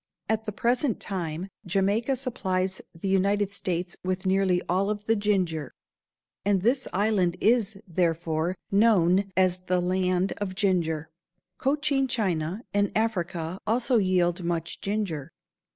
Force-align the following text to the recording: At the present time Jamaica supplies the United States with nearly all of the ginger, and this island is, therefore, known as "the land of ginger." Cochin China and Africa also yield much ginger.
At 0.27 0.45
the 0.45 0.51
present 0.51 0.99
time 0.99 1.47
Jamaica 1.63 2.15
supplies 2.15 2.81
the 2.91 3.07
United 3.07 3.51
States 3.51 3.95
with 4.03 4.25
nearly 4.25 4.59
all 4.67 4.89
of 4.89 5.05
the 5.05 5.15
ginger, 5.15 5.75
and 6.43 6.63
this 6.63 6.87
island 6.91 7.37
is, 7.39 7.77
therefore, 7.87 8.55
known 8.71 9.31
as 9.37 9.59
"the 9.67 9.79
land 9.79 10.31
of 10.37 10.55
ginger." 10.55 11.11
Cochin 11.59 12.07
China 12.07 12.63
and 12.73 12.91
Africa 12.95 13.59
also 13.67 13.97
yield 13.97 14.43
much 14.43 14.81
ginger. 14.81 15.29